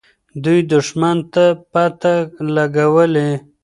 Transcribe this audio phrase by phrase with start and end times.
[0.43, 2.13] دوی دښمن ته پته
[2.55, 3.29] لګولې.